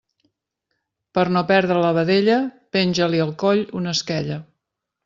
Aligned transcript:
Per 1.17 1.25
no 1.35 1.43
perdre 1.53 1.77
la 1.83 1.93
vedella, 1.99 2.41
penja-li 2.79 3.25
al 3.29 3.39
coll 3.47 3.65
una 3.83 3.97
esquella. 3.97 4.43